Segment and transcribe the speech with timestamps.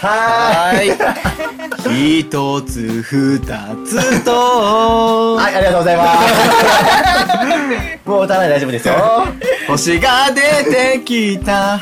[0.00, 0.90] はい。
[1.88, 3.40] 一つ二
[3.86, 6.04] つとはい、ありがとうございま
[8.04, 8.08] す。
[8.08, 8.94] もう歌わないで大丈夫ですよ。
[9.68, 10.40] 星が出
[10.98, 11.78] てきた。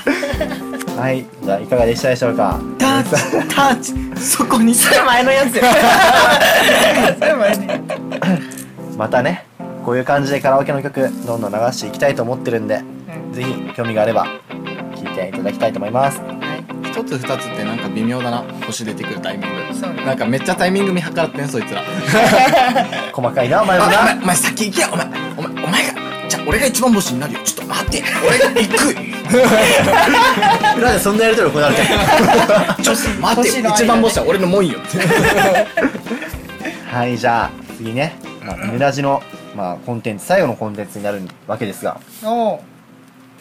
[0.97, 2.61] はい、じゃあいかがでしたでしょうか？
[2.79, 3.11] タッチ
[3.55, 4.75] タッチそこに。
[4.75, 5.63] それ前のやつよ。
[7.19, 7.67] それ前に。
[8.97, 9.45] またね、
[9.85, 12.81] こういう感じでカラオケの曲どんどん流していきたいと思ってるんで、
[13.33, 14.27] ぜひ興味があれば
[14.95, 16.21] 聞いていただきたいと思います。
[16.95, 18.45] 一つ二つってなんか微妙だな。
[18.67, 19.75] 星出てくるタイミング。
[19.75, 20.05] そうね。
[20.05, 21.83] なんかめっちゃタイミング見計らってんそいつら。
[23.13, 24.05] 細かいな、お前あおもな。
[24.05, 24.89] 前お前先行けよ。
[24.93, 25.09] お前お
[25.43, 25.95] 前お前が
[26.29, 27.41] じゃあ俺が一番星になるよ。
[27.45, 28.05] ちょっと待って。
[28.29, 28.95] 俺が行く。
[30.79, 31.89] 裏でそんなやりとり行われてる。
[32.85, 33.51] ちょっと待って。
[33.51, 33.75] 星の間ね。
[33.75, 34.79] 一番星は俺のもんよ。
[36.93, 39.21] はい、じゃあ次ね、まあ、ヌラジの、
[39.57, 42.61] まあ、コンテンツ、最後のコンテンツになるわけですが、おう。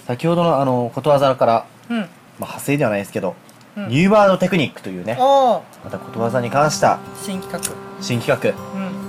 [0.07, 3.35] 先ほどのあの、ことわざから、うんまあ、派生ではないですけど、
[3.77, 3.87] うん。
[3.89, 7.63] ニューワードテクニックというね、またことわざに関した新企
[8.01, 8.57] 新企画画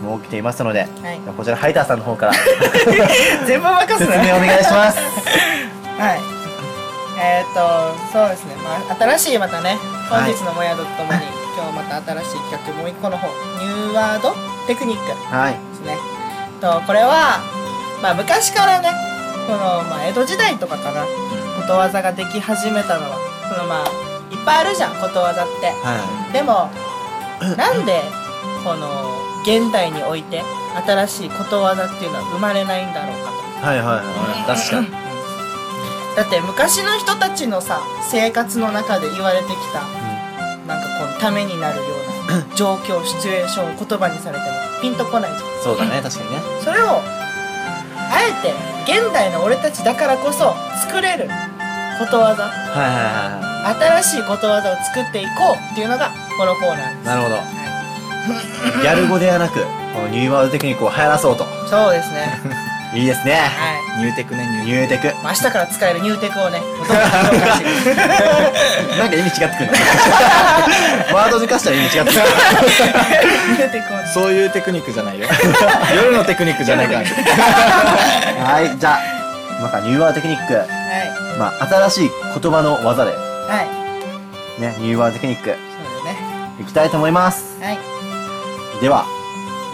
[0.05, 2.33] も起きていますので、うんはいこちらハイターさんの方から
[3.47, 4.99] 全部任す説ね明お願いします。
[5.99, 6.21] はい。
[7.21, 8.55] えっ、ー、とそうですね。
[8.57, 11.21] まあ新しいまたね本日のもやとともに、
[11.57, 14.35] 今日また新しい企画もう一個の方ニューワード
[14.67, 15.07] テクニック。
[15.07, 15.57] ではい。
[15.75, 15.97] すね。
[16.61, 17.41] とこれは
[18.03, 18.91] まあ昔からね
[19.47, 19.59] この、
[19.89, 21.05] まあ、江戸時代とかかな
[21.65, 23.17] ことわざができ始めたのは
[23.49, 23.89] そのまあ
[24.31, 25.97] いっぱいあるじゃんことわざっては
[26.33, 26.69] でも
[27.57, 28.03] なんで
[28.63, 28.87] この
[29.43, 30.45] 現代において
[30.87, 33.65] 新しいことわざっていうのは生まれないんだろうかとい。
[33.65, 34.03] はいはいは
[34.45, 34.47] い。
[34.47, 34.89] 確かに。
[36.17, 39.81] だって昔の人たちのさ生活の中で言われてきた
[40.69, 41.85] なんかこうためになるよ
[42.29, 46.43] うな 状況シチュエーションを言葉にされてもピンとこないじゃんそうだね、確かにね。
[46.63, 47.01] それを
[48.11, 48.55] あえて
[48.85, 51.29] 現代の俺たちだからこそ作れる
[51.99, 53.05] ことわざはいはいはい
[53.41, 53.45] は
[54.03, 57.05] 新しいことわざを作っていこうっていうのがこのコーナーですい。
[57.07, 57.37] なるほど。
[58.83, 61.45] ギャル語ではなく、このニューワードテクニックを流行らそうと。
[61.69, 62.41] そうですね
[62.95, 63.35] いいですね。
[63.35, 63.39] は
[63.81, 65.15] いニューテクねニューニューテク。
[65.23, 66.61] まあ明日から使えるニューテクをね
[68.99, 69.71] なんか意味違ってくる
[71.15, 72.23] ワードでかしたら意味違ってくる。
[73.51, 75.29] ニューテクをねそういうテクニックじゃないよ
[75.95, 77.05] 夜のテクニックじゃないからは
[78.61, 78.99] い、じゃあ、
[79.59, 80.55] 今からニューワードテクニック。
[80.55, 81.39] はい。
[81.39, 82.11] まあ、新しい
[82.41, 83.63] 言葉の技で、は
[84.59, 84.61] い。
[84.61, 85.55] ね、ニューワードテクニック、そう
[86.05, 86.55] だよね。
[86.61, 87.61] いきたいと思います。
[87.61, 87.79] はい。
[88.81, 89.05] では、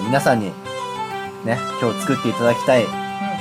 [0.04, 0.52] 皆さんに、
[1.44, 2.84] ね、今日作っていただきたい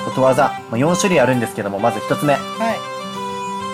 [0.06, 2.90] ことわざ、まあ、4種類あるんですけども、まず1つ目、はい。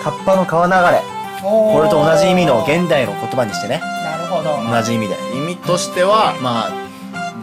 [0.02, 1.02] カッパの川流れ。
[1.42, 4.58] ここれと同じ意味の現代の言葉にしてね、なるほど。
[4.70, 5.16] 同じ意味で。
[5.36, 6.86] 意味としてはまあ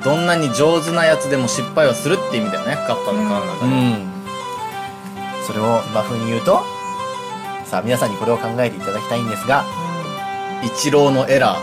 [0.04, 4.13] どんなに上手なやつでも失敗はするって意味だよねカッパの皮の中で、ん。
[5.46, 6.62] それを今風に言うと、
[7.66, 9.64] さあ皆さんにこれを考えていただきたいんですが、
[10.64, 11.60] 一郎のエラー。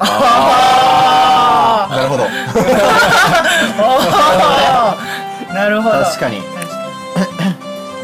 [0.00, 2.24] あなるほど。
[3.78, 4.96] あ
[5.54, 6.04] なるほど。
[6.04, 6.42] 確かに。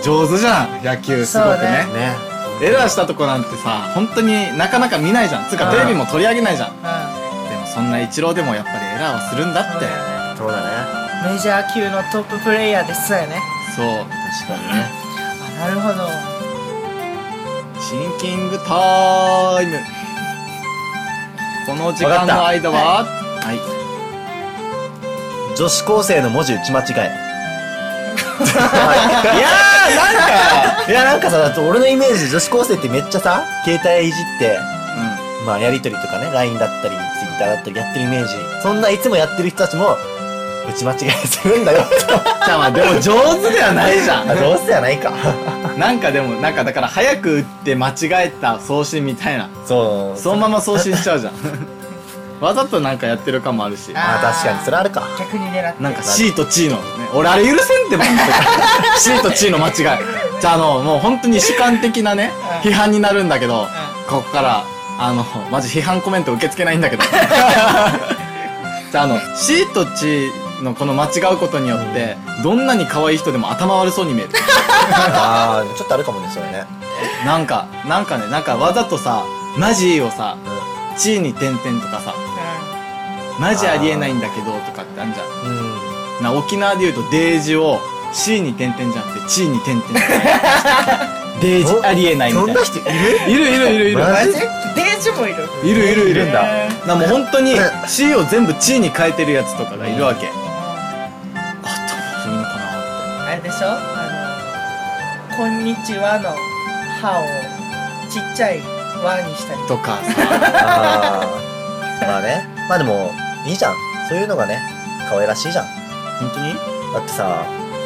[0.03, 1.87] 上手じゃん野球すごくね。
[1.87, 2.17] そうね。
[2.61, 5.47] エラーしたとこなんてさ本当になかなか見ないじゃん。
[5.49, 5.73] つうかうん。
[5.73, 6.69] テレビも取り上げないじゃん。
[6.71, 6.73] う
[7.51, 9.87] でもそんな一郎でもやっぱりエラーはするんだって。
[10.37, 10.63] そうだね。
[11.31, 14.11] んメジャー級のトッププレイヤーですよねそう確
[14.49, 14.91] かにね。
[15.63, 16.11] あなるほど。
[17.81, 19.79] シンキングタイム。
[21.65, 23.05] この時間の間は？
[23.05, 23.61] はい。
[25.57, 26.93] 女子高生の文字打ち間違え。
[28.43, 28.47] い
[29.41, 30.15] やーなん
[30.87, 30.91] か。
[30.91, 31.31] いや、なんか。
[31.31, 34.59] さ、だって俺のイメージで女子高生ってめっちゃさ、携帯いじって、
[35.47, 38.35] まあやりとりとかね、LINE だったり、Twitter だったりやってるイメージ。
[38.63, 39.97] そんないつもやってる人たちも、
[40.69, 41.85] 打ち間違えするんだよ。
[41.99, 44.31] じゃあまあでも上手ではないじゃん。
[44.31, 45.13] あ、どうせやないか。
[45.79, 47.95] なんかでもなんかだから早く打って間違
[48.27, 49.49] えた送信みたいな。
[49.65, 50.19] そう。
[50.19, 51.35] そのまま送信しちゃうじゃん。
[52.41, 53.93] わざとなんかやってるかもあるし。
[53.95, 55.09] あ、確かに、それあるか。
[55.19, 55.83] 逆に狙って。
[55.83, 56.77] なんか C と T の。
[56.77, 56.83] ね
[57.15, 58.05] 俺あれ許せんってば
[58.99, 59.75] C と T の間違い。
[60.41, 62.31] じゃああのもう本当に主観的なね
[62.65, 62.71] うん。
[62.71, 63.67] 批判になるんだけど
[64.09, 64.63] ここから
[65.01, 67.03] あのマジ批判コメント受け付けないんだけど。
[68.93, 70.31] じゃああの C と T
[70.63, 74.31] のこの間違うことによってどんなに可愛い人でも頭悪そうに見える。
[74.91, 76.67] あー、ちょっとあるかもね、それね。
[77.25, 79.23] なんかなんかねなんかわざとさ
[79.57, 80.37] マジをさ
[80.97, 82.15] う地に点々とかさ
[83.39, 85.53] マジありえないんだけどとかってあんじゃん。
[85.53, 85.57] ん。
[85.57, 86.25] うん。
[86.25, 87.81] な沖縄で言うとデージを
[88.13, 89.89] C に点々じゃなくて地に点々。
[91.41, 92.47] デージありえないみたいな。
[92.47, 93.31] そんな人いる？
[93.31, 93.99] いるいるいるいる。
[93.99, 95.49] デージもいる。
[95.63, 96.43] いるいるいるいるんだ。
[96.45, 100.48] へなもう本当にうん C を全部地に変えてるやつとかがいるわけ、ーあ頭悪いのかな
[103.29, 103.69] あれでしょ？
[103.69, 106.35] あの「こんにちは」の
[107.01, 107.25] 「歯を
[108.11, 108.61] ちっちゃい
[109.05, 109.99] 輪にしたりとか。
[110.03, 111.27] さ
[112.07, 112.47] まあね。
[112.69, 113.13] まあでも
[113.47, 113.75] いいじゃん。
[114.09, 114.59] そういうのがね
[115.11, 115.67] 可愛らしいじゃん。
[116.21, 116.55] 本当に？
[116.95, 117.43] だってさ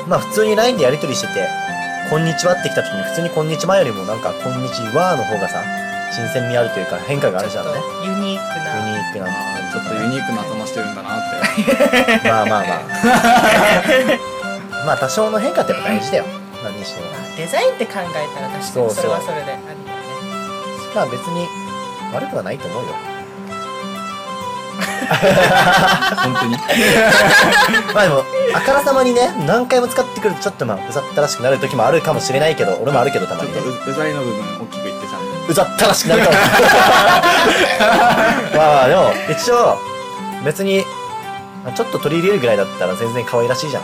[0.07, 1.49] まあ普通に LINE でやり取りしてて
[2.11, 5.59] 「こんにちは」って来た時に普通に「こんにちは」よりもなんか「こんにちは」の方がさ
[6.15, 7.71] 新鮮味あるというか変化があるじゃんね。
[8.05, 9.27] ユニークユなニークな。
[9.73, 11.21] ちょっとユニークな頭してるんだなっ
[12.23, 12.29] て。
[12.29, 12.81] まあまあまあ
[14.87, 16.25] まあ多少の変化ってやっぱ大事だよ。
[16.65, 17.07] 何にしても
[17.37, 17.97] デザインって考え
[18.35, 19.63] たら確かにそれはそれでありだよね。
[20.95, 21.47] まあ別に
[22.15, 22.89] 悪くはないと思うよ。
[26.23, 26.57] 本当に？
[27.95, 28.25] まあでも
[28.55, 36.37] あからさまにね何回も使ってくるとちょっとまあうざったらしくなる時もあるかもしれないけど俺もあるけどたまちょっとううざいの部分大きく言ってちゃんとうざったらしくなるかも。
[38.57, 39.77] まあでも一応
[40.45, 40.85] 別に
[41.65, 43.83] まあちょっと取り入れるぐらいだったら全然可愛らしいじゃん、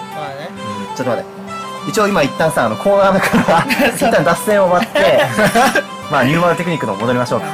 [1.05, 1.91] ちょっと待って。
[1.91, 3.65] 一応今一旦さあのコーナーから
[3.97, 5.23] 一旦脱線を終わって
[6.11, 7.47] まあニューマルテクニックの戻りましょうか。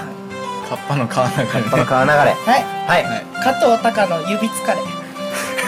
[0.69, 2.35] カッパの皮の中にこの川流れはい。
[2.89, 3.25] はい、はい。
[3.45, 4.75] 加藤隆の指疲れ。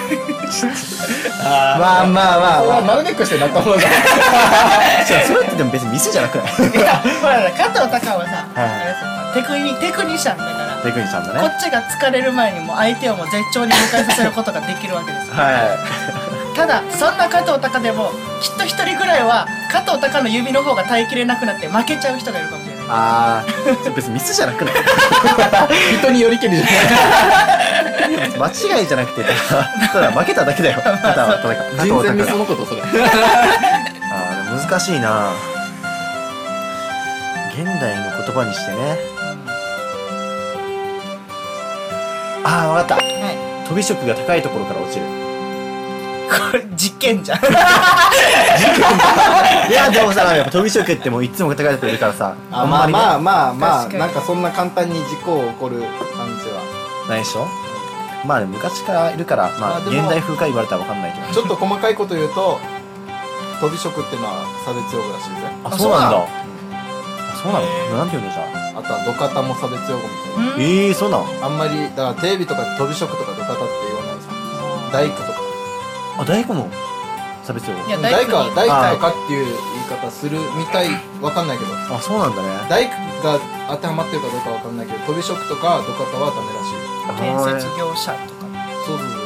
[1.45, 2.63] あまあまあまあ。
[2.65, 6.71] まあなるべくしてなったものじゃん違うそれってでも別にミスじゃなくない？
[6.71, 8.67] いやほら加藤隆はさ、は
[9.35, 9.35] い。
[9.35, 10.57] テクニテクニシャンだから。
[10.83, 11.41] テクニさんだね。
[11.41, 15.35] こっちが疲れる前にもう相手をもう絶頂に迎えさせることができるわけですよ。
[15.35, 15.51] は
[16.57, 18.11] ただそんな加藤隆でも
[18.41, 22.87] きっと一人ぐらいは加藤隆の指の方が耐えきれなくなって負けちゃう人がいるかもしれない。
[22.87, 24.75] いああ別にミスじゃなくない
[26.01, 26.77] 人によりけりじゃない。
[28.39, 29.25] 間違いじゃなくて
[29.93, 30.81] ただ負けただけだよ。
[30.81, 31.55] ただただ
[31.85, 32.81] 人選ミスあのことそれ。
[32.87, 35.33] ーでも難しいな。
[37.53, 38.99] 現代の言葉にしてね。
[42.45, 43.05] ああ分かった。
[43.05, 45.05] は飛び職が高いところから落ちる。
[45.05, 45.36] い
[46.29, 47.39] これ実験じゃん。
[49.71, 54.01] いやでもさやっぱ飛び職ってもういつも高いところいるからさあまあまあまあまあ確かに。
[54.01, 55.81] なんかそんな簡単に事故起こる
[56.17, 56.61] 感じは。
[57.09, 57.47] ないでしょ？
[58.25, 61.33] まあね昔からいるからまあ現代風か言われたら分かんないけど。
[61.35, 62.59] ちょっと細かいこと言うと
[63.61, 65.37] 飛び職ってのは差別用語らしいぜ。
[65.65, 66.17] あそうなんだ。
[66.19, 67.91] ああそうなへー。
[67.93, 68.43] のなんて言うのじゃ
[68.75, 70.55] ああとは土方も差別用語みたいな。
[70.55, 71.27] うんええー、そうなの？
[71.43, 74.33] あんまりだからテレビとかで飛び職とか土方って言わないさ。
[74.93, 75.39] 大工とか
[76.19, 76.69] あ大工も
[77.45, 80.89] 差別用語いや大工は大大工とかっていう言い方するみたい
[81.21, 81.73] わかんないけど。
[81.95, 82.49] あそうなんだね。
[82.69, 82.93] 大工
[83.23, 86.83] が当てはまってるかどうかわかんないけど飛び職とか土方はダメらしい。
[87.21, 88.47] 建設業者とか。
[88.87, 89.21] そうそうそう。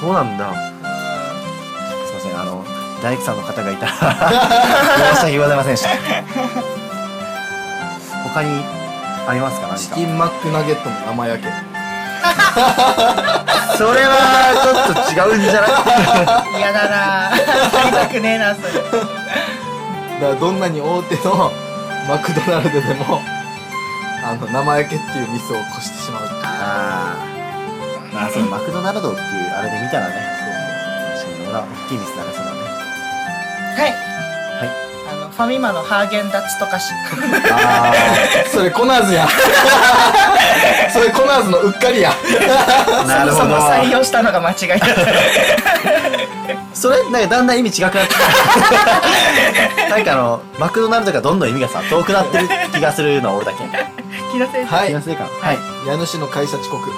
[0.00, 0.50] そうなんだ。
[0.50, 2.64] うすいませんあの
[3.02, 3.92] 大工さんの方がいたら
[5.14, 5.88] 申し訳ございませんでした。
[8.28, 8.64] 他に
[9.28, 9.68] ありますか？
[9.68, 9.78] 何か？
[9.78, 11.48] チキンマックナゲットの生焼け
[13.76, 14.14] それは
[14.54, 16.56] ちょっと違うんじゃない？
[16.56, 17.30] ん嫌だな。
[17.30, 19.06] ぁやりたくねえなそれだか
[20.20, 21.52] らどんなに大手の
[22.08, 23.20] マクドナルドでも
[24.24, 26.42] あの生焼けっていうミスを起こしてしまうっていう。
[26.44, 28.14] あー。
[28.14, 29.26] まあそのマクドナルドっていう
[29.58, 30.14] あれで見たらね。
[31.16, 32.60] 確かに大きいミスだねそれはね。
[33.82, 34.13] はい
[35.36, 36.92] ファミマのハーゲンダッツとかし。
[37.50, 37.92] あ
[38.52, 39.26] それコナーズや。
[40.92, 42.12] それコナーズのうっかりや。
[42.12, 43.42] あなるほど。
[43.42, 44.86] そもそも採用したのが間違いだった。
[46.72, 49.88] それなんかだんだん意味違くなってきた。
[49.88, 53.58] なんかあのマクドナルドがどんどん意味がさ遠くなってる気がするのは俺だけ。
[54.30, 54.88] 気のせいはい。
[54.88, 55.24] 気がするか。
[55.24, 55.58] なはい。
[55.86, 56.88] 家主の会社遅刻。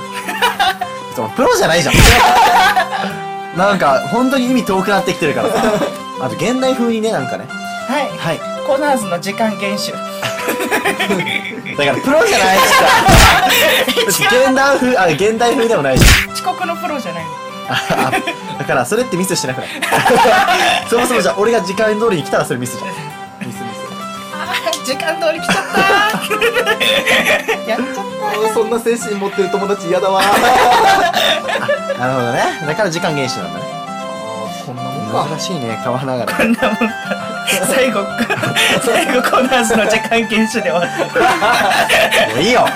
[1.15, 1.95] そのプロじゃないじゃん。
[3.57, 5.55] なんか本当に意味遠くなってきてるからさ。
[6.21, 7.47] あと現代風にねなんかね
[7.97, 8.09] はい。
[8.19, 8.41] はい。
[8.67, 9.93] コナーズの時間厳守。
[11.77, 12.63] だからプロじゃないし
[14.25, 16.05] さ 現代風あ現代風でもないし。
[16.33, 17.31] 遅刻のプロじゃないの。
[17.69, 18.11] あ
[18.59, 19.69] だからそれってミスしてなくない？
[20.89, 22.91] そもそもじゃあ俺が時間通りに来たらそれミスじゃん。
[23.47, 23.69] ミスミ
[24.35, 25.81] あー時間通り来ちゃった。
[27.71, 28.05] やっちゃっ
[28.49, 30.21] スそんな精神持ってる友達嫌だわ。
[30.23, 32.61] なるほどね。
[32.67, 33.76] だから時間厳守なんだね
[35.13, 36.95] 難しいね川流れたこんなもんか。
[37.67, 38.05] 最後
[38.85, 42.67] 最後コナーズの時間厳守で終わってもういいよ。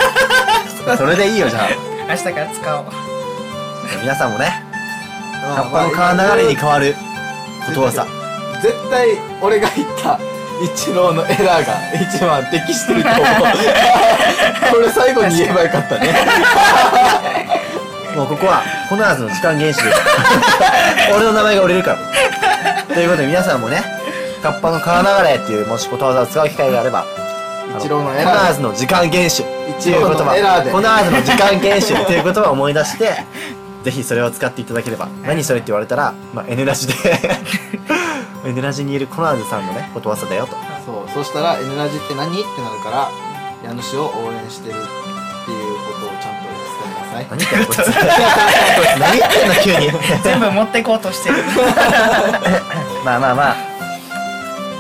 [0.97, 1.69] それでいいよじゃあ。
[2.09, 2.87] 明日から使おう。
[4.01, 4.63] 皆さんもね
[5.49, 6.95] うんカッパの川流れに変わる
[7.67, 8.07] ことわざ。
[8.63, 9.09] 絶対
[9.41, 10.19] 俺が言った
[10.63, 13.23] 一郎のエラーが一番適してると思う。
[14.71, 16.15] これ最後に言えばよかったね
[18.17, 19.75] もうここはコナーズの時間厳守で。
[19.75, 19.85] す
[21.15, 22.95] 俺の名前が売れるから。
[22.95, 23.83] ということで皆さんもね
[24.43, 27.05] カッパの川流れっていうもしことわざを使う機会があれば
[27.79, 33.25] 一郎のエコナラーーズの時間厳守っていう言葉コナーズの時間厳守っていう言葉を思い出して
[33.85, 35.09] ぜひそれを使っていただければ。
[35.25, 36.95] 何それって言われたら、まあ、N ラジで。
[38.45, 40.57] N ラジにいるコナーズさんのねことわざだよと。
[40.85, 41.11] そう。
[41.15, 42.29] そしたら N ラジって何？
[42.29, 43.09] ってなるから
[43.65, 44.77] 家主を応援してる
[47.11, 47.27] さい。
[47.31, 47.79] 何言ってんのこいつ。
[48.99, 49.91] 何言ってんの急に。
[50.23, 51.37] 全部持ってこうとしてる。
[53.05, 53.57] まあまあまあ。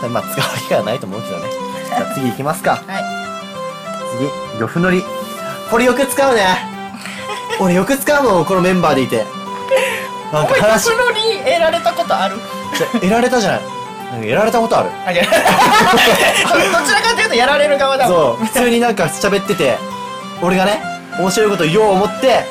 [0.08, 1.48] まあ使う機会はないと思うけどね。
[1.88, 2.70] じゃあ次行きますか。
[2.70, 2.80] はい。
[4.16, 4.30] 次。
[4.60, 5.04] 漁夫のり。
[5.70, 6.46] これよく使うね。
[7.60, 9.26] 俺よく使うもんこのメンバーでいて。
[10.32, 10.84] なんか話。
[10.84, 12.36] そのに得られたことある？
[12.76, 13.60] じゃ得られたじゃない。
[13.60, 14.90] なんか得られたことある。
[15.06, 18.14] どちらかというとやられる側だもん。
[18.14, 18.46] そう。
[18.46, 19.78] 普通になんか喋ってて。
[20.42, 20.82] 俺がね
[21.18, 22.44] 面白いこと言おう思って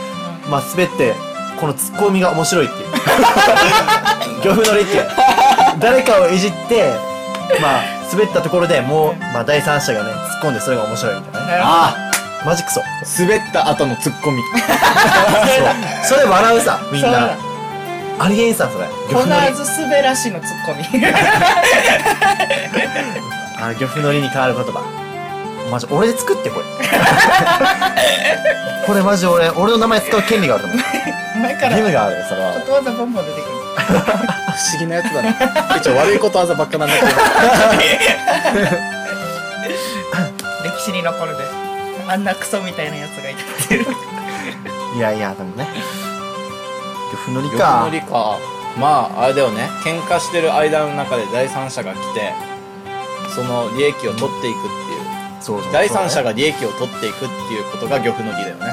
[0.49, 1.13] まあ滑って
[1.59, 2.89] このツッコミが面白いっていう。
[4.43, 5.07] 漁夫のりっていう
[5.79, 6.93] 誰かをいじって
[7.61, 11.51] まあ滑ったところでもう、まあ、第三者がね突っ込んでそれが面白いみたいなね。
[11.51, 11.95] なるほどあ
[12.45, 12.81] マジクソ。
[12.81, 12.83] あ
[13.19, 14.41] 滑った後のツッコミ。
[14.41, 16.19] そう。
[16.19, 17.31] それ笑うさみんな。
[18.21, 18.85] ありえんさそれ。
[19.11, 20.83] 漁コナーズ滑らしのツッコミ。
[23.61, 24.98] あ漁夫のりに変わる言葉
[25.71, 26.65] マジ俺で作ってこれ
[28.85, 30.79] これマジ俺俺の名前使う権利があると思う
[31.41, 32.53] 前から義務があるよそれは。
[32.53, 33.49] ことわざボンボン出てくる。
[33.89, 33.93] 不
[34.71, 35.35] 思議なやつだね。
[35.77, 37.07] 一応悪いことわざばっかなんだけど
[40.63, 41.43] 歴史に残るで。
[42.07, 43.85] あんなクソみたいなやつがいたっていう。
[44.97, 45.67] いやいやでもね。
[47.13, 48.37] 漁夫のり漁夫かのりか。
[48.75, 49.69] まああれだよね。
[49.83, 52.33] 喧嘩してる間の中で第三者が来て
[53.35, 54.88] その利益を取っていくっていう
[55.41, 58.65] そうそう第三者が利益を取っていくっていうことが漁夫の利だよね。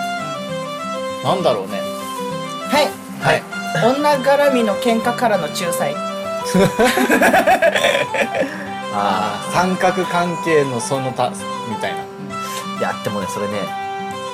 [1.25, 1.81] なんだろうね。
[2.71, 2.89] はい。
[3.23, 3.43] はい。
[3.85, 5.95] 女絡みの喧嘩からの仲裁。
[8.95, 11.31] ああ三角関係のその他
[11.69, 11.99] みたいな。
[11.99, 12.03] あ
[12.79, 13.53] いやでもねそれね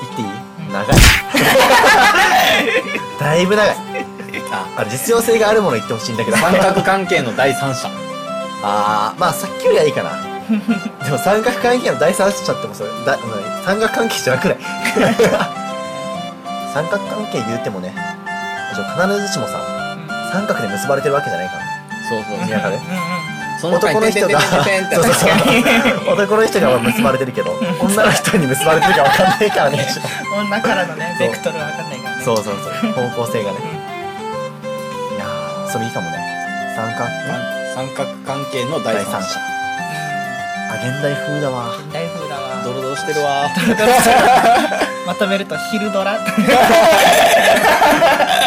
[0.02, 0.28] 言っていい？
[0.66, 0.72] うん。
[0.72, 0.96] 長い。
[3.20, 3.76] だいぶ長い。
[4.50, 4.66] あ。
[4.76, 6.36] あれ実用性があるもの言ってほしいんだけど。
[6.36, 7.88] 三角関係の第三者。
[8.64, 10.10] ああまあさっきよりはいいかな
[11.04, 14.58] でも三角関係の第三者ってもそれだ何三角関係じゃなくない？
[16.74, 17.94] 三角関係言うてもね
[18.74, 19.58] 必ずしもさ
[20.32, 21.62] 三角で結ばれてるわけじゃないから。
[22.08, 22.38] そうそう。
[23.60, 24.40] その中男の人が
[26.08, 29.86] 男の人が結ばれてるけど 女の人に結ばれてるかわかんないからね。
[30.36, 32.22] 女からのねベクトルわかんないからね。
[32.24, 32.44] そうそう
[32.82, 32.92] そう。
[32.92, 33.58] 方向性がね。
[35.16, 36.18] いやーそれいいかもね。
[36.74, 37.08] 三角
[37.76, 39.38] 三角関係の第三者
[40.72, 41.76] あ現代風だわ。
[41.76, 42.62] うん大風だわ。
[42.64, 43.50] ドロドロしてるわ。
[45.06, 46.18] まとめると昼ドラ。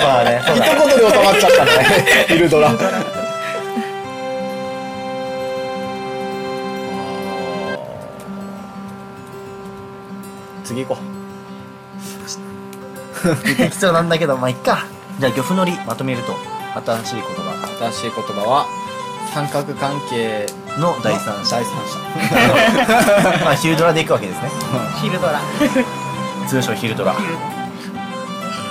[0.02, 1.72] まあね一だ言で収まっちゃったね。
[2.28, 2.72] ヒルドラ。
[10.64, 11.02] 次行こ
[13.56, 14.86] 適当なんだけどまあいっか。
[15.20, 16.36] じゃあ漁夫のりまとめると
[16.84, 17.54] 新しい言葉。
[17.54, 18.66] う新しい言葉は
[19.34, 20.48] 三角関係
[20.80, 21.58] の第三者。
[21.58, 23.40] 第三者。
[23.46, 24.50] まあ昼ドラでいくわけですね。
[25.02, 25.40] 昼ドラ。
[26.48, 27.14] 通称昼ドラ。
[27.14, 27.38] 昼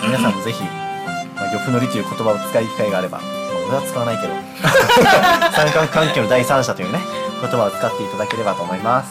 [0.06, 3.28] 皆さんもぜひ、まあ、漁夫のりという言葉を使う機会があれば、まあ、
[3.68, 4.34] 俺は使わないけど。
[5.56, 7.00] 三角関係の第三者というね
[7.40, 9.10] 言葉を使っていただければと思います。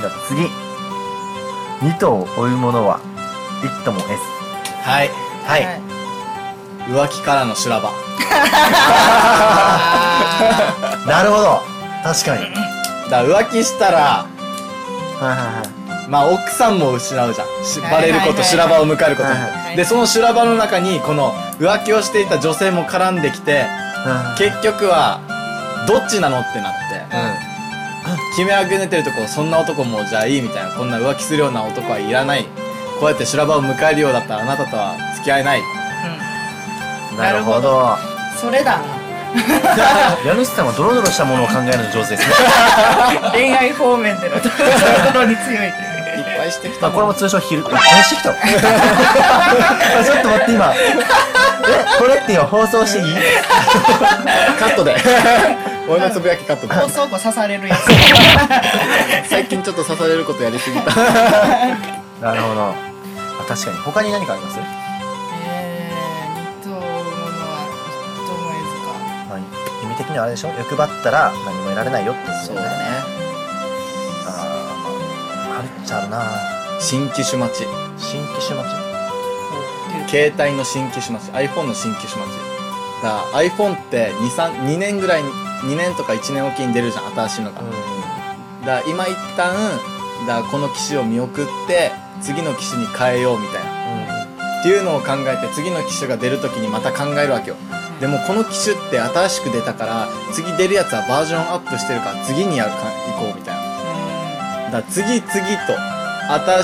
[0.00, 0.50] じゃあ次。
[1.82, 3.00] 二頭を追う者は
[3.64, 4.08] 一頭も S
[4.84, 5.10] はい。
[5.44, 5.80] はい、はい。
[6.88, 8.01] 浮気からの修羅場
[11.06, 11.60] なるほど。
[12.04, 12.42] 確かに。
[12.44, 12.52] はい
[13.10, 14.26] だから浮気したらは
[15.20, 15.62] いは
[16.06, 17.90] いまあ奥さんも失うじゃん。
[17.90, 23.66] バレること修羅場を迎えることはいはいでその修羅場の中にこの浮気をしていた女性も絡んできて
[24.06, 25.20] うん結局は
[25.86, 27.04] どっちなのってなって
[28.34, 32.46] 決めあぐねてるとこそんな男もうじゃあいいみたいなこんな浮気するような男はいらない
[32.98, 35.60] こうやって修羅場を迎えるようだったらあなたとは付き合えない。
[35.60, 35.81] うん
[37.16, 37.96] なるほど。
[38.40, 38.78] それだ。
[40.24, 42.34] 家主さんはドロドロしたものを考えるの上手ですね。
[43.32, 44.54] 恋愛方面でのとこ
[45.14, 45.72] ろに強いいっ
[46.38, 48.28] ぱいしてきまあ、たもんこれも通称昼、何してきた
[50.04, 50.74] ちょっと待って今。
[50.74, 50.98] え、
[51.98, 53.16] これって今放送していい
[54.58, 54.96] カットで。
[55.88, 56.74] 俺のつぶやきカットで。
[56.74, 57.84] 放送後刺されるやつ。
[59.30, 60.90] 最近ちょっと刺されることやりすぎた。
[60.94, 62.62] なるほど。
[62.64, 62.74] あ、
[63.48, 63.76] 確かに。
[63.78, 64.58] 他に何かあります？
[69.92, 70.48] 味的にはあれでしょ？
[70.58, 72.68] 欲張ったら何も得られないよってことそうだね。
[74.26, 76.22] あーまあ、あるっちゃあるな。
[76.80, 77.66] 新機種待ち。
[77.96, 78.76] 新機種待ち？
[80.10, 81.30] 携帯の新機種待ち。
[81.32, 82.38] iPhone の新機種待ち。
[83.02, 85.30] だから iPhone って23 2年ぐらいに
[85.64, 87.64] 2年とか1年おきに出るじゃん新しいのが、う
[88.64, 89.54] だから今一旦
[90.26, 93.70] だこの機種を見送って次の機種に変えようみたいな。
[93.70, 94.60] うん。
[94.60, 97.56] っていうのを考えて次の機種が出る時にまた考えるわけよ
[98.02, 104.70] でもこの機種って新しく出たから次出るやつはバージョンアップしてるから次にやるか行こうみたいな。
[104.70, 105.78] だから次々と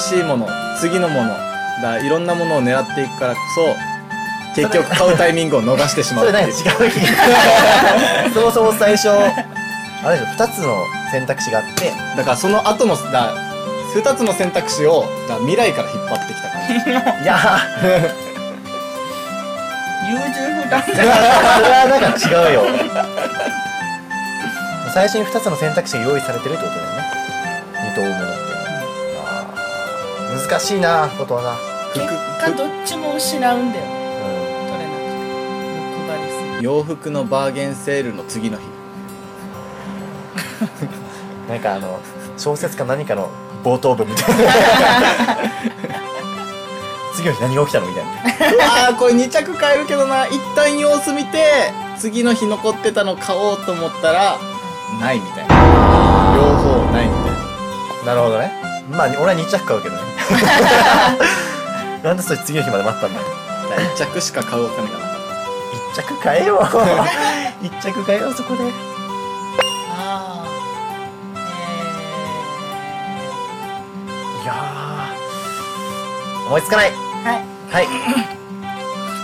[0.00, 0.48] 新しいもの
[0.80, 1.42] 次のものだか
[1.82, 6.64] らいろんなものを狙っていくからこそ結局買うタイミングを逃してしまそうれっていう。
[6.64, 11.92] 何違う日 そもそも最初あれでしょ2つの選択肢があって。
[12.16, 13.32] だからその後のだ
[13.94, 17.22] 2つの選択肢をだ未来から引っ張ってきた感じ。
[17.22, 17.38] いや
[20.08, 20.22] 優柔
[20.62, 21.10] 不断ーそれは
[22.00, 22.62] なんか違うよ。
[24.94, 27.02] 最初に2つの選択肢が用意されてるってことだよね。
[27.90, 28.22] 二等ものって。
[28.22, 28.28] いう
[29.14, 29.24] のは
[29.54, 31.56] あー難しいなことわざ
[31.94, 32.06] 結
[32.40, 33.84] 果どっちも失うんだよ。
[33.84, 33.88] う
[34.70, 35.04] 取れなくて。
[35.98, 36.22] 欲張り
[36.56, 38.64] すぎ洋服のバーゲンセールの次の日。
[38.64, 38.68] ん
[41.48, 42.00] なんかあの
[42.36, 43.28] 小説か何かの
[43.64, 44.42] 冒頭部みたいな
[47.18, 48.04] 次の日何が起きたのみたい
[48.56, 50.28] なこれ2着買えるけどな。
[50.28, 54.38] 一旦様子見て次の日残ってたの買おうと思ったら
[55.00, 55.56] ないみたいな。
[56.36, 57.32] 両方ないみたい
[58.06, 58.14] な。
[58.14, 58.52] なるほどね。
[58.88, 60.02] まあ俺は2着買うけどね。
[62.04, 65.18] なんでそれ次の日まで待ったんだ1着しか買うお金がなかっ
[65.92, 66.60] 1着買えよ。
[67.60, 68.62] 1着買えよそこで。
[69.90, 70.48] ああ
[74.44, 76.92] いやー思いつかない。
[76.92, 77.44] えー、はい。
[77.68, 77.86] はい。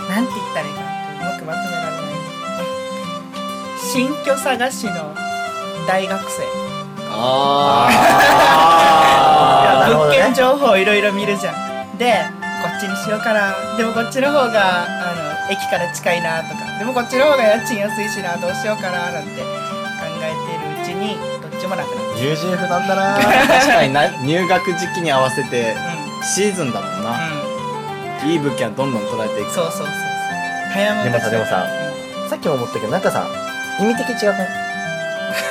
[0.09, 2.13] なんて言ったらいいかうまくまとめられない
[3.81, 5.15] 新居探しの
[5.87, 6.43] 大学生。
[7.01, 7.89] たあ
[9.63, 10.17] いやなるほどね。
[10.17, 12.13] 物件情報いろいろ見るじゃんで
[12.61, 15.15] こっちにしようかなでもこっちの方があ
[15.47, 16.65] の駅から近いなとか。
[16.77, 18.37] でもこっちの方が家賃安いしな。
[18.37, 19.45] どうしようかななんて考
[20.21, 27.44] えてるうちにどっちもなくなっ優柔不断だなー確かにな入学時期に合わせてたシーズンだもんな、うん、
[28.25, 29.51] いい物件はどんどん捉えていく。
[29.51, 29.95] そうそうそうそう。
[30.73, 31.67] 早めでもさでもさ
[32.29, 33.27] さっきも思ったけどなんかさ
[33.79, 34.47] 意味的違うね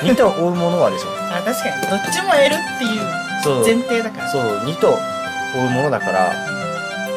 [0.03, 1.09] 2と追うものはでしょ。
[1.33, 1.87] あ確かに。
[1.89, 3.01] どっちも得るっていう
[3.43, 3.65] そう。
[3.65, 4.29] 前提だから。
[4.29, 4.43] そう。
[4.67, 4.99] 2と
[5.55, 6.33] 追うものだから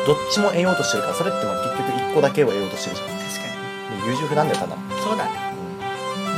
[0.06, 3.08] どっちも得ようとしてるからそれってまあ結局1個だけを得ようとしてるじゃん。
[3.08, 3.48] 確か
[3.98, 4.02] に。
[4.02, 4.76] で優柔不断だよただ。
[5.04, 5.32] そうだね。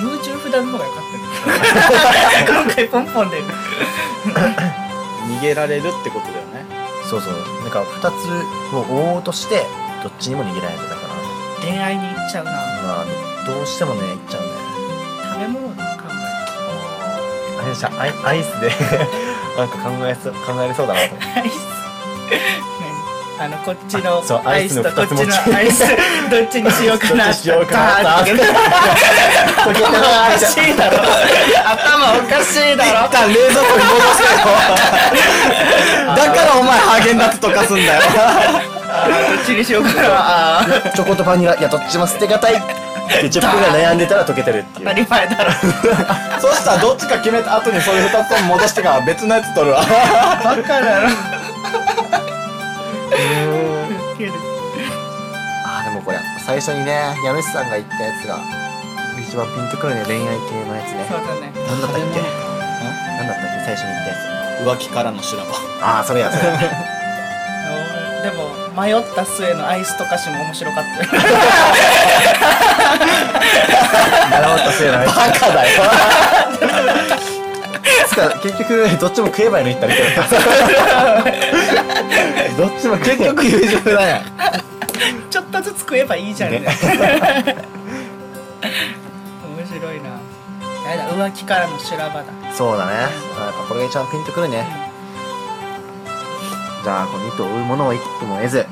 [0.01, 2.53] 優柔不断の方が良かったけど。
[2.63, 3.43] 今回ポンポンで
[5.27, 6.45] 逃げられるってことだよ。
[6.45, 6.48] ね
[7.09, 7.33] そうそう。
[7.61, 9.65] なんか2つを追おうとして
[10.03, 11.09] どっちにも逃げられるだから。
[11.61, 12.51] 恋愛に行っちゃうな。
[12.51, 12.57] ま
[13.01, 13.05] あ
[13.47, 14.59] どうしてもねいっちゃうんだよ。
[14.59, 14.65] ね
[15.33, 15.87] 食べ物で考
[17.61, 18.69] あれじゃアイアイスで。
[19.57, 21.27] なんか考えそう考えれそうだなと思って。
[21.35, 21.53] えアイス。
[22.29, 22.58] 何
[23.41, 25.79] あのこっちのアイスとこっちのアイス。
[26.29, 27.27] どっちにしようかな。
[27.27, 28.19] どっちにしようかな。
[28.19, 28.27] おか
[30.37, 30.97] しいだろ
[31.63, 33.05] 頭おかしいだろ。
[33.05, 34.39] 一旦冷蔵庫に戻してよ。
[36.15, 38.01] だからお前ハーゲンダッツ溶かすんだよ。
[38.01, 38.07] ど
[39.41, 40.65] っちにしようかな。
[40.93, 42.61] チョコとバニラいやどっちも捨てがたい。
[43.21, 44.85] で10分ぐらい悩んでたら溶けてるっていう。
[44.85, 45.51] 当たり前だろ。
[46.41, 49.81] そしたらどっちか決めた後にそれ2つとも戻してから別のやつ取るわ。
[50.43, 51.38] バカだろ
[53.19, 54.33] ウケる
[55.65, 58.39] あーでもこれ最初にね家主さんが言ったやつが
[59.19, 61.05] 一番ピンとくるね恋愛系のやつね。
[61.09, 61.51] そうだね。
[61.67, 62.21] 何だったっけ？
[63.19, 63.65] 何だったっけ？
[63.65, 64.65] 最初に言ったやつ。
[64.65, 65.49] 浮気からの修羅場。
[65.81, 66.57] ああそれやそれや。
[68.23, 68.49] でも
[68.81, 71.23] 迷った末のアイスとかしも面白かったよ。
[74.31, 75.81] なるほどそういうのバカだよ
[78.09, 78.29] つか。
[78.41, 80.23] 結局どっちも食えばいいの言ったみたいな
[82.57, 84.21] どっちも結局優柔不断や
[85.29, 86.67] ちょっとずつ食えばいいじゃんねね
[89.57, 90.19] 面白いな。
[90.87, 92.33] あれだ浮気からの修羅場だ。
[92.53, 92.93] そうだね。
[92.93, 93.11] やっ
[93.53, 94.65] ぱこれが一番ピンとくるね。
[96.83, 98.59] じゃあこの2と追うものを一歩も得ず。
[98.59, 98.67] は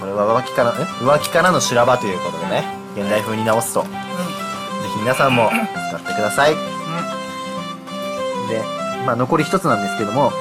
[0.00, 0.82] これは浮気からえ？
[1.02, 2.64] 浮気からの修羅場ということでね。
[2.96, 3.82] 現代風に直すと。
[3.82, 3.92] ぜい
[4.92, 5.50] ひ皆さんも
[5.90, 6.54] 使ってください
[8.48, 8.62] で
[9.06, 10.32] まあ残り一つなんですけども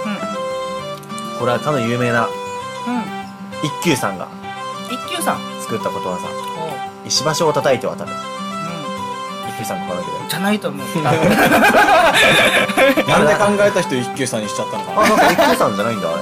[1.40, 2.28] これはかの有名な
[3.64, 4.28] 一休さんが
[4.90, 5.40] 一休さん。
[5.62, 6.28] 作ったことわざ。
[7.06, 8.12] 石橋を叩いて渡る。
[8.12, 8.14] う
[9.50, 10.88] 一休さんここだけでんじゃないと思う。
[11.04, 11.14] なん
[13.28, 15.02] で考えた人一休さんにしちゃったのかな。
[15.02, 16.14] あなんか一休さんじゃないんだあ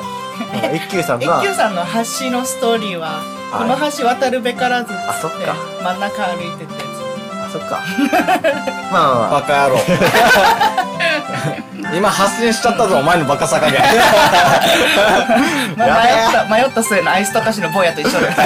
[0.68, 0.76] れ。
[0.78, 3.22] 一休さんが 一休さんの橋のストーリーは
[3.52, 5.56] この橋渡るべからずっつってあそっか。
[5.84, 6.86] 真ん中歩いてってや
[7.46, 7.80] あそっか。
[8.92, 9.30] まあまあ。
[9.32, 9.78] バカ野郎
[11.96, 13.84] 今発信しちゃったぞお前のバカさ加減つ、
[15.78, 18.34] まあ、迷やった迷った末のアイスと菓子の坊やと一緒だよ。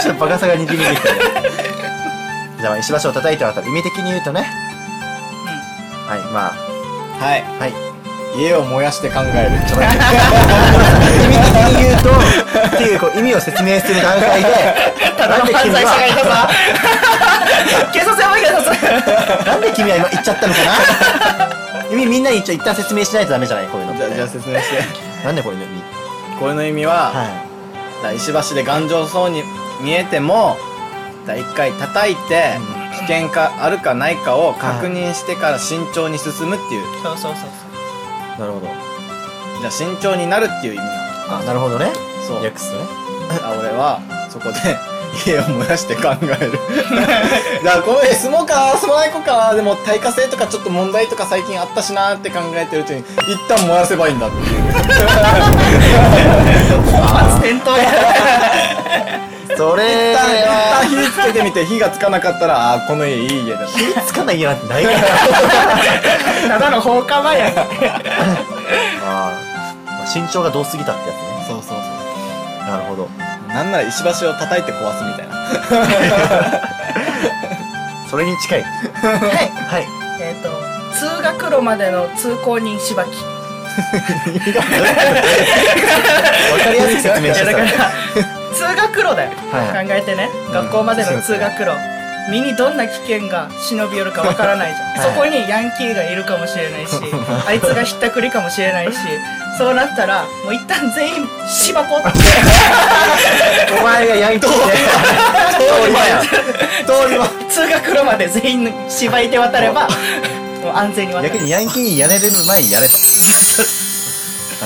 [0.00, 1.18] ちょっとバカさがにじみ出てきたね
[2.60, 3.68] じゃあまあ石橋を叩いて渡る。
[3.68, 4.46] 意味的に言うとね。
[6.08, 6.52] はいま
[7.20, 7.44] はい。
[7.60, 7.72] あはい。
[8.36, 9.50] 家を燃やして考える。
[9.50, 9.76] 意味的
[11.38, 14.48] に言うとっていうこう意味を説明する段階で
[15.16, 16.30] ただの犯罪者がいたぞ。
[17.92, 18.76] 警察やばいけどそれ
[19.44, 21.92] なんで君は今言っちゃったのかな？
[21.92, 23.66] 意味みんなに一応一旦説明しないとダメじゃない？
[23.68, 24.08] こういうのって。
[24.08, 25.24] ねじゃあじゃあ説明して。
[25.24, 25.82] なんでこういうの意味
[26.38, 27.24] これの意味は、は
[27.96, 29.42] だから石橋で頑丈そうに
[29.82, 30.56] 見えても
[31.26, 32.56] 一回叩いて、
[33.06, 37.50] 危険かあるかないかを確認してから慎重に進むっていう、そうそうそう
[38.36, 38.66] いなるほど。
[39.60, 41.86] じゃあ慎重になるっていう意味なのあなるほどね。
[42.26, 42.44] そう。
[42.44, 42.84] 訳すとね。
[43.44, 44.54] あ俺はそこで
[45.26, 46.52] 家を燃やして考える。
[47.64, 54.44] だからこの絵住もうか住まない子かでも耐火性とかちょっと問題とか最近あったしなって考えてるうちに一旦燃やせばいいんだっていう。
[56.92, 57.84] 本末転倒や
[59.56, 63.66] それ一旦一は旦火つけてみて火がつかなかったらあーこの家いい家だ。
[63.66, 64.98] 火つかない家なんてないから。
[66.48, 67.48] ただの放火魔や。
[67.48, 67.64] んあ
[69.04, 69.32] あ
[70.14, 71.22] 身長がどうすぎたってやつね。
[71.46, 71.80] そうそうそう。
[72.68, 73.08] なるほど。
[73.48, 75.34] なんなら石橋を叩いて壊すみたいな。
[78.10, 78.62] それに近い。
[78.62, 78.72] はい。
[79.68, 79.86] はい。
[80.20, 80.50] えっ、と
[80.94, 83.12] 通学路までの通行人しばきわ
[86.64, 87.52] かりやすい説明してた。
[87.52, 87.66] だから
[88.52, 89.86] 通学路だよ、はい。
[89.86, 91.70] 考えてね、学校までの通学路
[92.30, 95.14] 身にどんな危険が忍び寄るかわからないじゃん、はい。
[95.14, 96.94] そこにヤンキーがいるかもしれないし
[97.46, 98.98] あいつがひったくりかもしれないし
[99.56, 102.18] そうなったらもう一旦全員しばこって。
[103.80, 104.54] お前がヤンキーで。
[104.54, 104.54] 通
[105.86, 107.28] り魔や通り魔。
[107.48, 109.88] 通学路まで全員しばいて渡れば
[110.62, 111.30] もう安全に渡る。
[111.30, 112.86] 逆にヤンキーにやれる前にやれ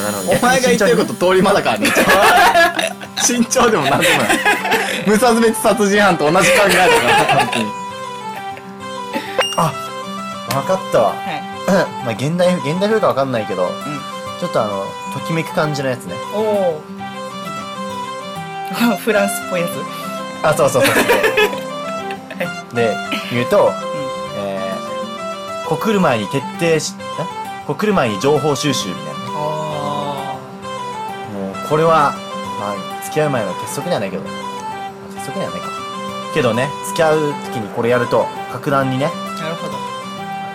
[0.00, 1.88] なお前が言ってること通り魔だからね。
[3.22, 4.38] 慎重でもなんでもない。
[5.07, 7.66] 無差別殺人犯と同じ考えだから本当に。
[9.57, 9.72] あ
[10.48, 11.09] 分かったわ。
[11.11, 11.42] はい。
[12.05, 13.70] まあ現代現代風か分かんないけど、
[14.40, 16.14] ちょっとあのときめく感じのやつね。
[16.35, 16.83] おお
[19.05, 19.70] フランスっぽいやつ。
[20.44, 21.05] あそうそうそうそう。
[22.74, 22.96] で
[23.31, 23.70] 言うと、
[24.37, 27.24] えー、こ来る前に徹底しえ？
[27.66, 29.12] こ来る前に情報収集みたいな
[31.72, 32.12] これは
[32.61, 34.24] まあ付き合う前の鉄則ではないけど。
[35.14, 35.70] 鉄則ではないか。
[36.35, 39.72] けどね付き合う時にこれやると格段にねあなるほど。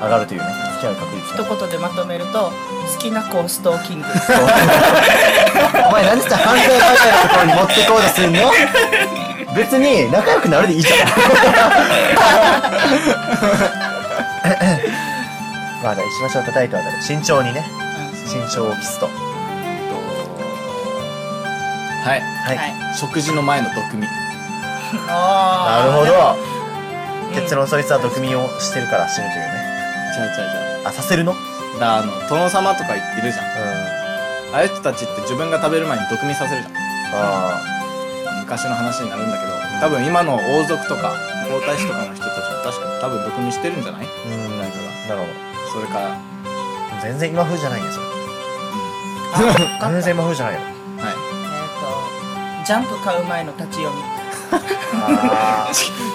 [0.06, 1.34] 上がるというね付き合う確率。
[1.34, 2.51] が一言でまとめると
[2.93, 4.06] 好きな子をストーキング。
[5.89, 8.53] お前何で犯罪社会のところに持ってこうとすんの？
[9.56, 10.99] 別に仲良くなるでいいじゃん。
[15.82, 17.65] まあだ石橋を叩いて渡る慎重にね。
[18.27, 19.10] 慎重を期すと
[22.03, 22.21] はい。
[22.21, 24.01] はい、はい食事の前の毒味。
[24.01, 24.07] な
[25.10, 26.12] あるほど。
[27.29, 27.36] うん。
[27.36, 29.51] 結論そいつは毒味をしてるから死ぬというね。
[30.15, 30.49] ちゃうちゃう
[30.83, 30.91] ちゃあ。
[30.91, 31.33] させるの？
[31.33, 33.45] うんうだからあの殿様とかいるじゃん。
[34.55, 36.73] ああいう人たちって自分が食べる前に毒味させるじゃん。
[37.13, 37.62] あ
[38.41, 41.13] 昔の話になるんだけど多分今の王族とか
[41.51, 44.07] 皇太子とかの人たちも確か多分毒味してるんじゃない？
[44.07, 44.57] あうん。
[44.57, 45.33] なるほど。
[45.73, 46.17] それから。
[47.03, 48.07] 全然今風じゃないよそれ。
[49.79, 50.62] あ全然今風じゃないよ
[52.67, 54.03] ジャンプ買う前の立ち読み。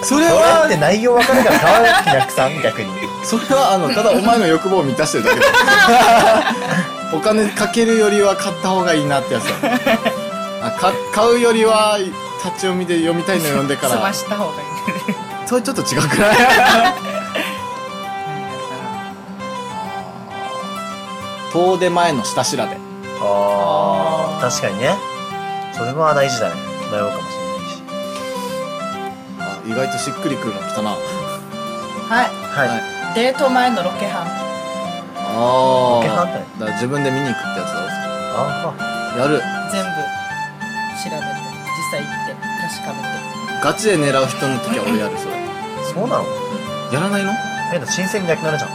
[0.01, 0.29] そそれっ
[0.69, 1.89] て内容わかるから変わ
[2.19, 2.89] なくさん逆に。
[3.23, 5.45] それはあのただお前の欲望を満たしてるだけだ。
[7.17, 9.55] お金かけるよりは買った方がいいなってやつだ。
[10.67, 12.11] あか買うよりは立
[12.51, 14.59] ち読みで読みたいの読んでか済まらした方がいい。
[15.47, 16.35] それちょっと違くない？
[21.51, 22.63] 遠出前の下調べ。
[22.63, 22.67] あ
[23.21, 24.95] あ確かにね
[25.73, 26.55] それは大事だね。
[26.91, 27.81] 迷うかもしれないし。
[29.39, 30.91] あ意外としっくりくるの来たな。
[30.91, 30.97] は
[32.23, 32.29] い。
[32.53, 34.29] はい、デート前のロケハン。
[35.17, 37.81] あケハンあだから自分で見に行くってやつだ
[38.37, 38.69] あ
[39.17, 39.41] ろやる。
[39.73, 39.89] 全部
[41.01, 41.25] 調べて
[41.73, 43.09] 実際行って確かめて。
[43.63, 45.33] ガチで狙う人の時は俺やるそれ。
[45.33, 45.41] あ
[45.81, 46.25] そうなの？
[46.93, 47.33] やらないの？
[47.73, 48.71] えだ新鮮味なくなるじゃん。
[48.71, 48.73] い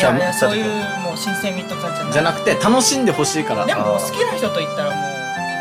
[0.00, 0.64] じゃあやいやそういう
[1.04, 2.12] もう新鮮味とかじゃない。
[2.12, 3.66] じゃなくて楽しんでほしいから。
[3.66, 5.13] でも好きな人と言ったらもうウ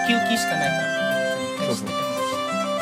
[0.07, 1.65] キウキしかないから。
[1.67, 1.87] そうそう。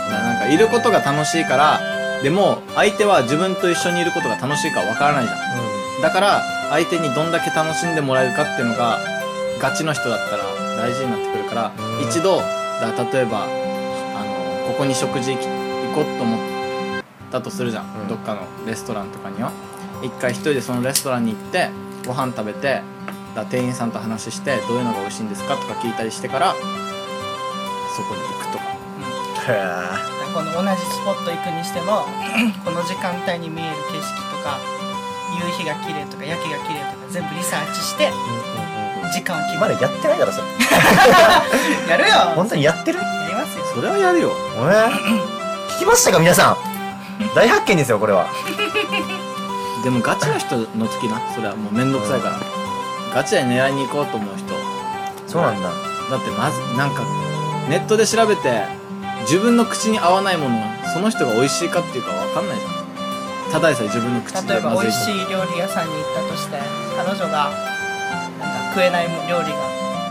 [0.10, 1.79] なんかいることが楽しいから
[2.21, 6.01] でも相手は自分と一緒にいることが楽しいかわからないじゃん。
[6.01, 8.99] だから相手にどんだけ楽しんでもらえるかっていうのが
[9.60, 10.43] ガチの人だったら
[10.77, 12.07] 大事になってくるからうん。
[12.07, 16.39] 一度だ例えばあのここに食事行き行こうと思っ
[17.31, 18.07] たとするじゃん、うん。
[18.07, 19.51] どっかのレストランとかには。
[20.03, 21.69] 一回一人でそのレストランに行って
[22.07, 22.81] ご飯食べて
[23.36, 26.55] だ店員さんと話してどういうのが美味しいんですかとか聞いたりしてから
[27.95, 28.58] そこに行くと。
[28.58, 28.63] か
[29.51, 32.06] へえこの同じスポット行くにしても
[32.63, 34.58] この時間帯に見える景色とか
[35.38, 38.10] 夕日が綺麗とか夜景が綺麗とか全部リサーチして
[39.13, 40.47] 時間を決めまだやってないだろそれ
[41.89, 42.10] やるよ。
[42.36, 42.99] 本当にやってる？
[42.99, 43.65] やりますよ。
[43.75, 44.32] それはやるよ。
[44.32, 44.89] えー。
[45.75, 47.36] 聞きましたか皆さん？
[47.36, 48.27] 大発見ですよこれは。
[49.84, 51.19] でもガチな人の時な。
[51.36, 52.36] それはもうめんどくさいから、
[53.13, 54.54] ガチで狙いに行こうと思う人。
[55.27, 55.69] そうなんだ。
[55.69, 57.01] だってまずなんか
[57.69, 58.63] ネットで調べて
[59.21, 60.58] 自分の口に合わないもの
[60.93, 63.52] その人が美味しいかっていうか分かんないじゃん。
[63.52, 66.58] ただでさえ自分の口例えば美味しい料理屋さんに行ったとして
[66.95, 69.60] 彼女がなんか食えない料理が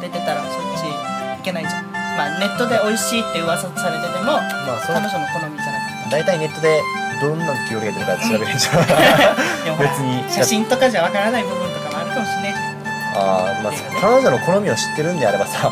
[0.01, 1.91] 出てたらそっち行けないじゃん。
[2.17, 6.81] まあネットで美味しいって噂されててもまあ彼女の好みじゃなかっ大体ネットで
[7.21, 9.79] どんな料理が出るか調べるんじゃん。
[9.79, 10.25] 別に。
[10.31, 15.71] 写真とかじゃわからない部分とかもあるかもしれないじゃああまあ彼女の好みを知ってるんであればさ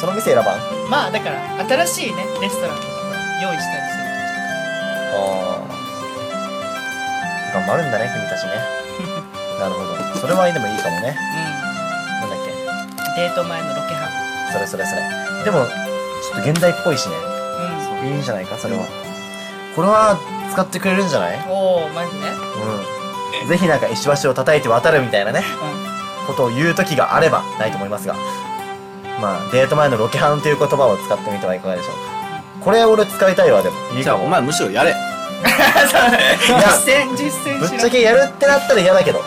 [0.00, 0.46] その店選ばん？
[0.48, 0.56] あ
[0.86, 1.40] んまあだから
[1.86, 2.88] 新しいねレストランとか
[3.42, 4.04] 用意したりする
[5.16, 5.60] あ
[7.54, 8.52] 頑張るんだね君たちね。
[9.60, 10.20] なるほど。
[10.20, 11.16] それはでもいいかもね。
[12.20, 12.52] なんだっけ？
[12.52, 14.06] 時デート前のロケハ
[14.50, 14.52] ン。
[14.52, 15.02] それそれそれ。
[15.44, 17.14] でもちょっと現代っぽいしね。
[18.02, 18.08] うん。
[18.08, 18.84] いいんじゃないかそれは、
[19.74, 20.18] これは
[20.52, 21.38] 使ってくれるんじゃない？
[21.48, 22.28] おおマジね
[23.42, 23.48] うん。
[23.48, 25.42] ぜひなんか石橋を叩いて渡るみたいなね。
[26.24, 28.14] うことを言う時があればないと思いますが
[29.20, 32.16] まあデート前のロケハンという言葉を使ってみてはいかがでしょうか。
[32.60, 33.76] これ俺使いたいわでも。
[33.96, 34.94] いいじゃあお前むしろやれ。
[35.46, 39.22] 実践実践しろぶっちゃけやるってなったら嫌だけど。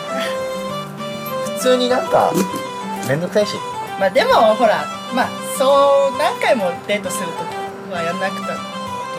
[1.56, 2.32] 普通になんか
[3.08, 3.56] めんどくさいし。
[3.98, 8.52] まあでもほらまあそう何回もデートするときはやんなくたと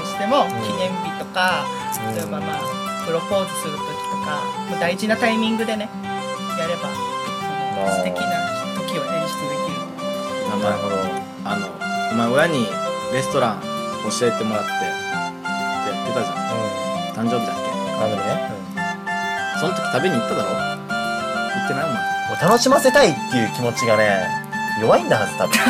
[0.05, 0.47] しても、ん。
[0.63, 1.65] 記念日とか
[2.07, 2.15] うん。
[2.15, 5.89] 例えばまあプロポーズするときとかもう大事なタイミングでね
[6.57, 6.89] やれば
[7.75, 8.25] その素敵な
[8.77, 9.50] 時を演出できるあ
[10.59, 10.95] なるほど
[11.45, 11.67] あの
[12.11, 12.67] お前親に
[13.13, 13.61] レストラン
[14.19, 14.89] 教えてもらってってや
[16.03, 16.33] ってたじゃ
[17.17, 17.27] うん。
[17.27, 17.55] ん誕生日だっ
[17.99, 18.21] 彼女ね、
[18.75, 18.81] け
[19.59, 20.49] その時食べに行っただろ？
[20.49, 20.55] 行
[21.65, 21.93] ってないお前。
[21.93, 21.99] も
[22.39, 24.27] う楽しませたいっていう気持ちがね
[24.81, 25.53] 弱いんだはず多分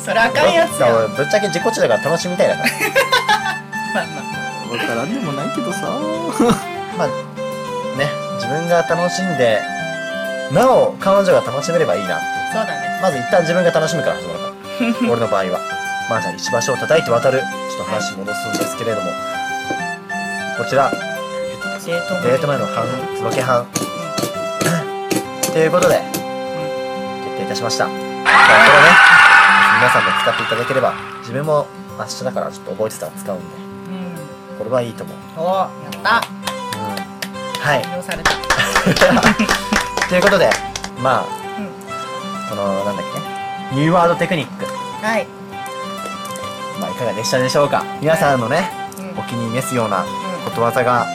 [0.00, 2.68] それあかんやつだぶっちゃけ自己中だから楽しみたいだから。
[3.94, 4.22] まあま
[4.78, 5.86] 分からんでもないけどさ。
[6.98, 7.12] まあね
[8.36, 9.60] 自分が楽しんで
[10.50, 12.18] なお彼女が楽しめればいいな
[13.04, 14.46] まず一旦自分が楽しむから始まるか。
[15.04, 15.60] ら俺の場合は。
[16.08, 17.42] まあじゃあ石橋を叩いて渡る。
[17.68, 19.12] ちょっと話戻すんですけれども。
[20.56, 20.90] こちら。
[21.84, 22.86] デート前の半
[23.22, 23.66] ロケハン
[25.52, 26.00] ということで。
[27.26, 27.84] 決定いたしました。
[27.84, 28.00] じゃあこ
[28.72, 28.88] れね
[29.80, 31.66] 皆さんも使っていただければ自分も
[31.98, 33.44] 明日だからちょっと覚えてたら使うんで。
[33.56, 33.62] うん、
[34.52, 35.68] うん、これはいいと思う、おおやっ
[36.02, 36.22] た。
[36.78, 36.84] うん、
[37.68, 37.82] はい。
[40.08, 40.48] ということで。
[40.98, 41.43] まあうん
[42.50, 43.06] このなんだっ
[43.70, 43.76] け？
[43.76, 44.64] ニューワードテクニック。
[45.04, 45.26] はい。
[46.80, 47.84] まあいかがでしたでしょうか？
[48.00, 48.70] 皆さんのね
[49.16, 50.04] お気に召すような
[50.44, 51.06] ことわざが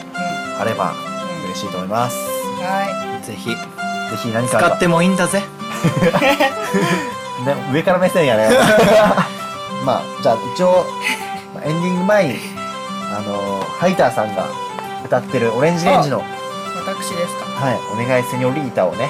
[0.58, 0.94] あればう
[1.42, 1.44] ん。
[1.46, 2.16] 嬉しいと思います。
[2.62, 3.56] はぜひぜ
[4.22, 5.42] ひ何か使ってもいいんだぜ。
[7.46, 8.50] ね、上から目線やね。
[9.86, 10.84] まあじゃあ一応
[11.54, 12.38] まあエンディング前に
[13.16, 14.44] あのーハイターさんが
[15.06, 16.22] 歌ってるオレンジレンジのい
[16.86, 17.64] 私ですか。
[17.66, 19.08] はいお願いセニョリータをね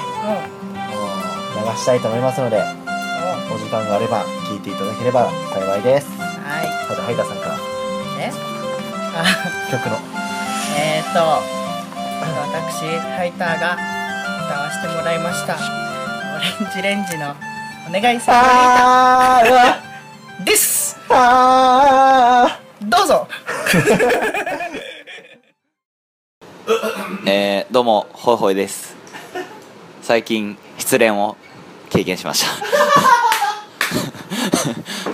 [0.60, 0.60] うん
[1.71, 6.07] 流したいと思いますのでおお時間があれば聴いていただければ幸いです。
[6.19, 6.67] はい。
[6.89, 7.55] まずハイターさんから。
[8.17, 8.31] ね
[9.15, 9.25] あ
[9.71, 9.97] 曲の。
[10.77, 11.19] えーと
[12.21, 15.55] 私ハイターが歌わせてもらいました。
[15.55, 15.57] オ
[16.39, 17.31] レンジレンジの
[17.87, 19.41] お願いセニョリーあ
[20.39, 20.97] タです。
[22.81, 23.27] どうぞ。
[27.25, 28.95] えー、どうもホイホイです。
[30.01, 31.37] 最近失恋を
[31.91, 32.47] 経験しました。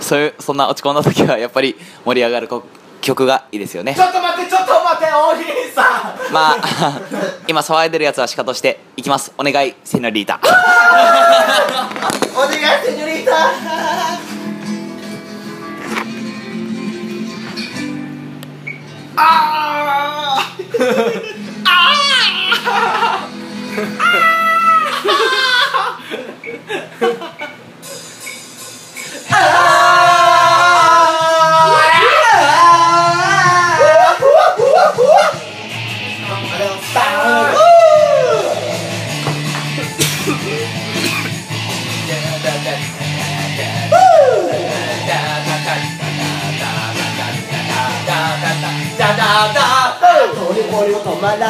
[0.00, 2.62] そういうそんな落ち込んだ時はやっぱり盛り上がるこ
[3.00, 3.94] 曲がいいですよね。
[3.94, 5.82] ちょっと待ってちょっと待ってお兄さ
[6.30, 6.32] ん。
[6.32, 6.56] まあ
[7.46, 9.32] 今騒いでるやつはしかとしていきます。
[9.36, 10.40] お願いセニョリータ。
[12.34, 12.52] お願い
[12.84, 13.50] セニョリータ。
[20.78, 21.27] ポ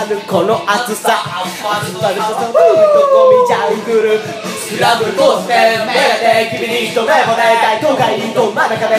[0.08, 1.22] 止まらぬこの暑さ。
[1.24, 2.56] アスファルトとど
[3.12, 4.18] こ見ちゃうくる。
[4.56, 7.80] スクランブルコースで目がで君に一目もらいたい。
[7.80, 8.94] 都会にど真ん中で。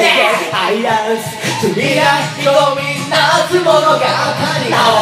[0.53, 1.23] アイアンス。
[1.61, 2.01] 君が
[2.37, 2.45] 瞳
[3.49, 3.97] つ物語。
[3.99, 4.05] 直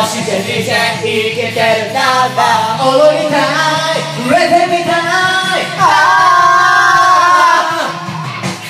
[0.05, 0.71] してみて
[1.31, 1.99] いけてるな
[2.31, 2.39] ら
[2.79, 3.99] 踊りたい。
[4.23, 5.03] 触れてみたい。
[5.79, 5.83] あ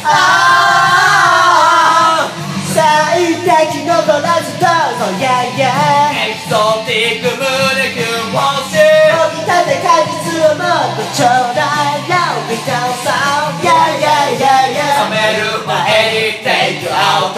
[0.03, 0.46] あああ
[7.17, 7.49] ゾティック胸
[7.93, 11.61] キュンきたて果実をもっとちょうだ
[11.97, 12.05] い。
[12.07, 15.73] Now we down sound Yeah yeah yeah yeah 冷める前
[16.13, 17.33] に Take you out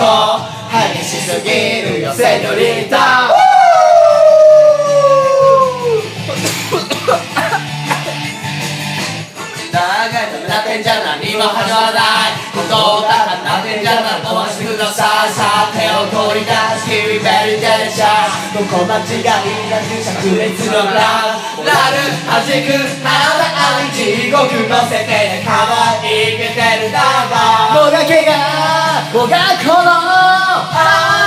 [0.70, 1.50] 激しすぎ
[1.82, 3.30] るよセニョリータ
[10.60, 12.38] ってんじゃ何も始まらない。
[12.54, 15.34] ことだからなってんじゃなお待ちください。
[15.34, 16.69] さあ手を取り出し
[17.50, 18.06] る電車
[18.54, 21.98] どこ間違いなく灼熱のランラル
[22.30, 22.70] 弾く
[23.02, 24.38] 花あり地獄
[24.70, 25.50] 乗せて可
[25.98, 27.00] 愛いけてるだ。
[27.02, 28.32] がもがけが
[29.14, 31.19] もがこの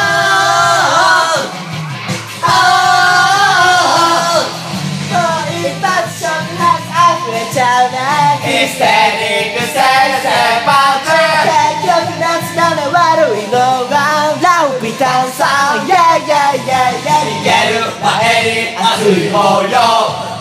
[19.03, 19.75] 熱い抱擁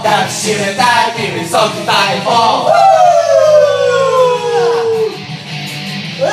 [0.03, 2.69] 抱きしめたい君即逮捕
[6.21, 6.29] や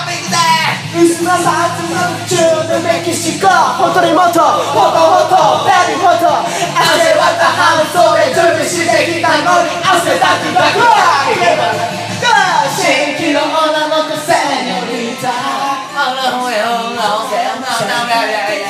[0.00, 0.40] っていくぜ
[0.96, 4.80] 薄まさつの中でメキシコ本当にもっともっと
[5.12, 5.36] もっと
[5.68, 6.32] ベビーもっと汗
[7.20, 10.80] わった半袖準備してきたのに汗だくだく
[12.80, 14.32] 新規の女の子セ
[14.64, 17.68] ニョリータあらほやほらほせなな
[18.06, 18.69] なやや心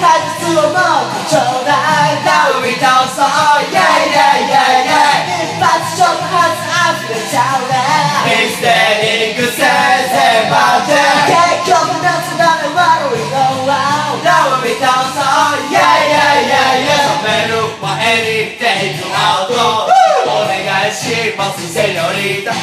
[0.00, 0.08] 果
[0.40, 1.76] 実をもっとちょうだ
[2.12, 3.26] いラウビ倒そう
[3.68, 4.40] Yeah yeah.
[4.48, 4.88] Yeah.
[4.88, 6.62] Yeah 一発触発
[18.12, 19.48] る前に Take you out
[20.26, 22.58] お願いしますセニョリータ顔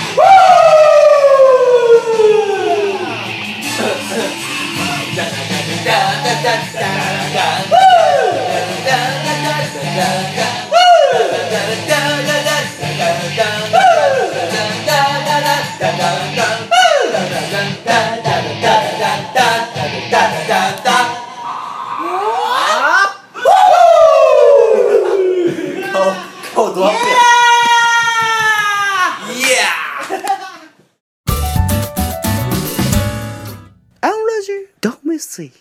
[5.84, 6.04] 顔
[6.44, 7.19] ドアップ
[26.60, 26.68] や
[34.02, 35.54] アンラジドメッシ